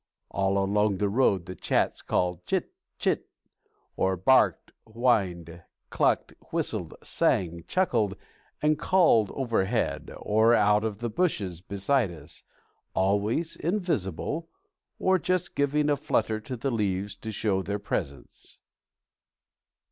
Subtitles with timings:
[0.31, 3.29] All along a road the Chats called chit, chit,
[3.95, 8.15] or barked, whined, clucked, whistled, sang, chuckled
[8.63, 12.43] and called overhead, or out of the bushes beside us,
[12.95, 14.49] always invisible,
[14.97, 18.57] or just giving a flutter to the leaves to show their presence.